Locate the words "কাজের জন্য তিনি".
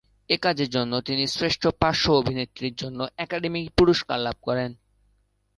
0.37-1.23